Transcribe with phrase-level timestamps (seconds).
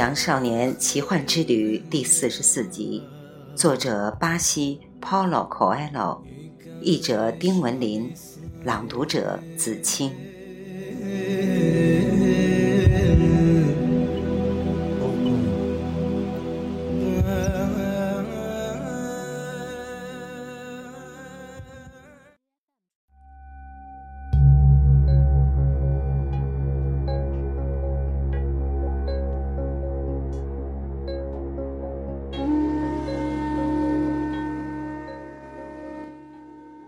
[0.00, 3.02] 阳少年奇幻之旅》第四十四集，
[3.54, 6.22] 作者巴西 Paulo Coelho，
[6.80, 8.10] 译者丁文林，
[8.64, 10.10] 朗读者子清。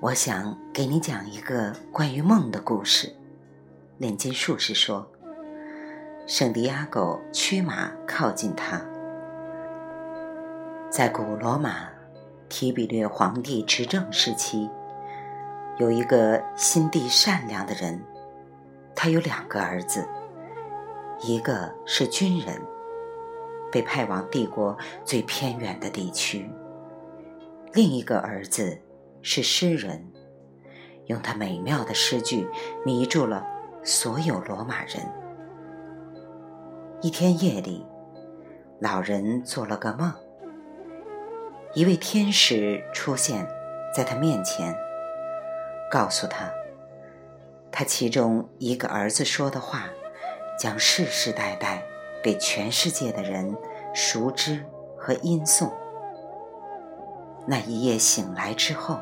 [0.02, 3.14] 我想给你讲一个关于梦的故事。
[3.98, 5.08] 炼金术士说，
[6.26, 8.84] 圣地亚哥驱马靠近他。
[10.90, 11.88] 在古罗马
[12.48, 14.68] 提比略皇帝执政时期，
[15.78, 18.02] 有一个心地善良的人，
[18.96, 20.04] 他有两个儿子，
[21.20, 22.60] 一个是军人，
[23.70, 26.50] 被派往帝国最偏远的地区；
[27.72, 28.76] 另一个儿子。
[29.22, 30.12] 是诗人，
[31.06, 32.48] 用他美妙的诗句
[32.84, 33.46] 迷住了
[33.84, 34.96] 所有罗马人。
[37.00, 37.86] 一天夜里，
[38.80, 40.12] 老人做了个梦，
[41.72, 43.46] 一位天使出现
[43.94, 44.76] 在他面前，
[45.88, 46.50] 告诉他，
[47.70, 49.84] 他其中一个儿子说的话，
[50.58, 51.84] 将世世代代
[52.24, 53.56] 被全世界的人
[53.94, 54.64] 熟知
[54.98, 55.70] 和吟诵。
[57.46, 58.98] 那一夜醒来之后。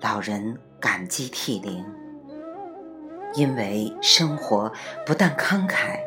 [0.00, 1.84] 老人感激涕零，
[3.34, 4.70] 因为生活
[5.06, 5.98] 不但慷慨，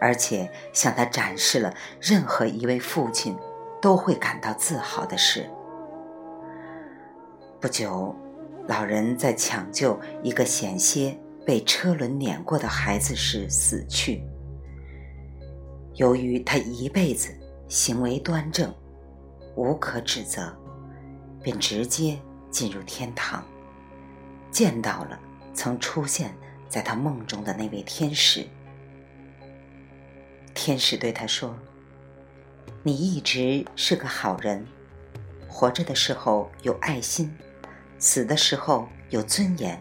[0.00, 3.36] 而且向他展示了任何一位父亲
[3.80, 5.48] 都会感到自豪的事。
[7.60, 8.14] 不久，
[8.66, 14.22] 老人在抢救一个险些被车轮碾过的孩子时死去。
[15.94, 17.34] 由于他一辈子
[17.68, 18.72] 行为端正，
[19.56, 20.54] 无可指责，
[21.42, 22.18] 便直接。
[22.50, 23.44] 进入天堂，
[24.50, 25.18] 见到了
[25.54, 26.34] 曾出现
[26.68, 28.46] 在他梦中的那位天使。
[30.54, 31.56] 天使对他说
[32.82, 34.66] ：“你一直是个好人，
[35.48, 37.36] 活着的时候有爱心，
[37.98, 39.80] 死的时候有尊严。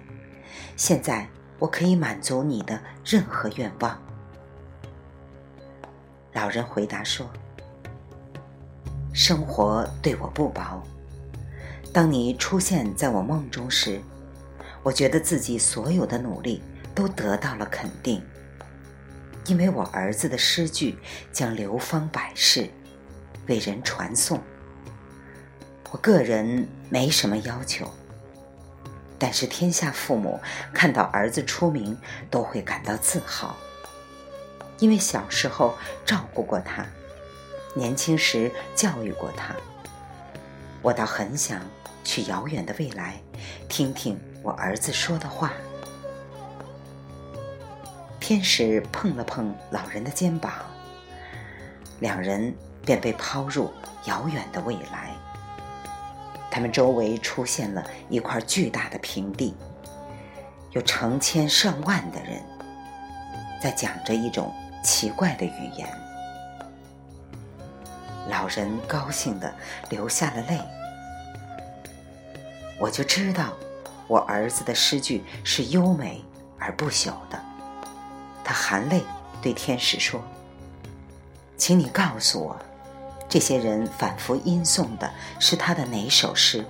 [0.75, 3.99] 现在我可以满足你的任何愿望。”
[6.33, 7.27] 老人回答说
[9.13, 10.83] ：“生活对我不薄。”
[11.93, 13.99] 当你出现在我梦中时，
[14.83, 16.61] 我觉得自己所有的努力
[16.93, 18.21] 都得到了肯定，
[19.47, 20.97] 因为我儿子的诗句
[21.33, 22.69] 将流芳百世，
[23.47, 24.39] 为人传颂。
[25.89, 27.89] 我个人没什么要求，
[29.17, 30.39] 但是天下父母
[30.73, 31.97] 看到儿子出名
[32.29, 33.57] 都会感到自豪，
[34.79, 35.75] 因为小时候
[36.05, 36.85] 照顾过他，
[37.73, 39.55] 年轻时教育过他。
[40.87, 41.59] 我倒很想
[42.01, 43.15] 去遥远的未来，
[43.67, 45.51] 听听我儿子说的话。
[48.21, 50.53] 天使碰了碰老人的肩膀，
[51.99, 52.55] 两人
[52.85, 53.69] 便被抛入
[54.05, 55.11] 遥远的未来。
[56.49, 59.57] 他们周围出现了一块巨大的平地，
[60.71, 62.41] 有成千上万的人
[63.61, 65.85] 在讲着一种奇怪的语言。
[68.29, 69.53] 老人高兴地
[69.89, 70.57] 流下了泪。
[72.79, 73.53] 我就知道，
[74.07, 76.23] 我儿子的诗句是优美
[76.59, 77.43] 而不朽的。
[78.43, 79.03] 他含泪
[79.41, 80.21] 对天使说
[81.57, 82.55] ：“请你告诉我，
[83.27, 86.63] 这些人反复吟诵的是他的哪首诗？”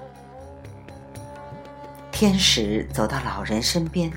[2.12, 4.12] 天使走到老人身边，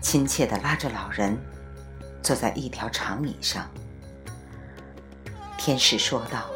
[0.00, 1.38] 亲切地拉着老人
[2.22, 3.68] 坐在一条长椅上。
[5.58, 6.46] 天使说道。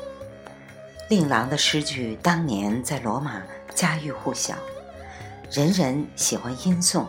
[1.11, 3.43] 令郎的诗句当年在罗马
[3.75, 4.55] 家喻户晓，
[5.51, 7.05] 人人喜欢吟诵，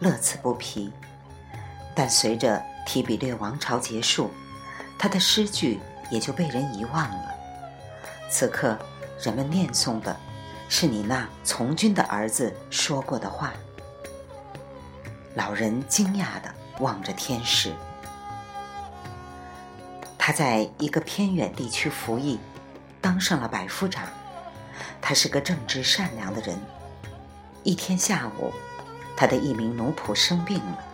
[0.00, 0.92] 乐此不疲。
[1.94, 4.32] 但随着提比略王朝结束，
[4.98, 5.78] 他的诗句
[6.10, 7.34] 也就被人遗忘了。
[8.28, 8.76] 此刻，
[9.22, 10.16] 人们念诵的
[10.68, 13.52] 是你那从军的儿子说过的话。
[15.36, 17.72] 老人惊讶地望着天使，
[20.18, 22.40] 他在一个偏远地区服役。
[23.00, 24.08] 当上了百夫长，
[25.00, 26.58] 他是个正直善良的人。
[27.62, 28.52] 一天下午，
[29.16, 30.84] 他的一名奴仆生病了，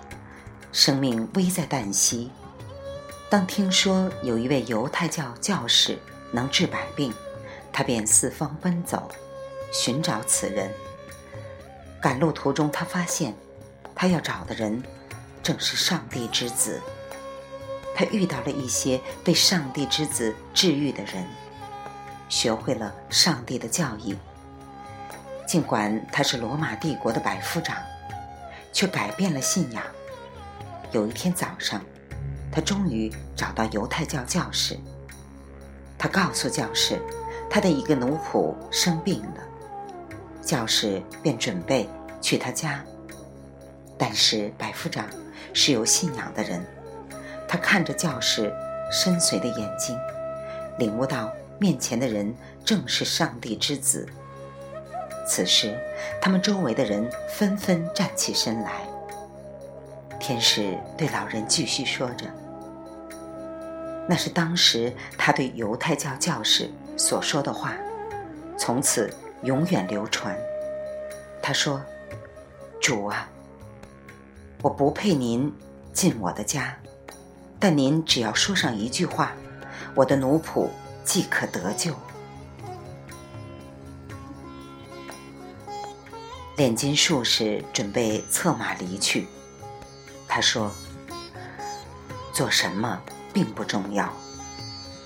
[0.73, 2.31] 生命危在旦夕。
[3.31, 5.99] 当听说有一位犹太教教士
[6.31, 7.13] 能治百病，
[7.73, 9.11] 他便四方奔走，
[9.73, 10.71] 寻找此人。
[12.01, 13.35] 赶路途中，他发现
[13.95, 14.83] 他要找的人
[15.43, 16.81] 正是上帝之子。
[17.97, 21.25] 他遇到了一些被上帝之子治愈的人，
[22.29, 24.17] 学会了上帝的教义。
[25.47, 27.77] 尽管他是罗马帝国的百夫长，
[28.73, 29.83] 却改变了信仰。
[30.91, 31.81] 有一天早上，
[32.51, 34.79] 他终于找到犹太教教士。
[35.99, 37.01] 他告诉教士，
[37.51, 39.45] 他的一个奴仆生病了。
[40.43, 41.89] 教士便准备
[42.21, 42.85] 去他家，
[43.99, 45.07] 但是百夫长
[45.53, 46.65] 是有信仰的人。
[47.49, 48.53] 他看着教士
[48.91, 49.97] 深邃的眼睛，
[50.79, 52.35] 领悟到面前的人
[52.65, 54.07] 正是上帝之子。
[55.27, 55.79] 此时，
[56.21, 58.83] 他们周围的人纷纷站起身来。
[60.21, 62.27] 天使对老人继续说着
[64.09, 67.75] ：“那是当时他对犹太教教士所说的话，
[68.57, 69.13] 从此
[69.43, 70.37] 永远流传。”
[71.43, 71.83] 他说
[72.81, 73.29] ：“主啊，
[74.63, 75.53] 我不配您
[75.93, 76.77] 进我的家。”
[77.59, 79.33] 但您只要说上一句话，
[79.95, 80.69] 我的奴仆
[81.05, 81.95] 即可得救。
[86.57, 89.27] 炼金术士准备策马离去，
[90.29, 90.71] 他说
[92.33, 93.01] ：“做什么
[93.33, 94.13] 并不重要，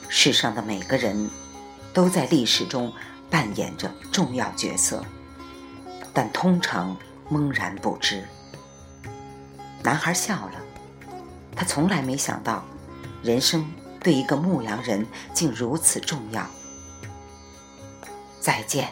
[0.08, 1.30] 世上的每个人
[1.92, 2.92] 都在历史中
[3.30, 5.02] 扮演着重要角色，
[6.12, 6.96] 但通常
[7.30, 8.28] 懵然不知。”
[9.82, 10.52] 男孩笑了。
[11.56, 12.62] 他从来没想到，
[13.22, 13.66] 人生
[14.08, 16.42] 对一个牧羊人竟如此重要。
[18.40, 18.88] 再见，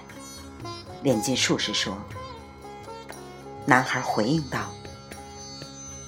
[1.03, 1.97] 炼金术士说。
[3.65, 4.67] 男孩回应道：“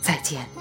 [0.04, 0.46] 再见。”《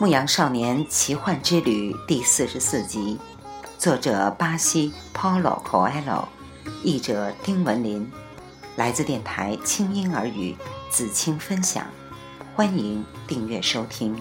[0.00, 3.20] 牧羊少年奇幻之旅》第四十四集，
[3.78, 6.24] 作者巴西 Paulo Coelho。
[6.82, 8.10] 译者丁文林，
[8.76, 10.56] 来自电台轻音耳语
[10.90, 11.86] 子清分享，
[12.54, 14.16] 欢迎订阅收听。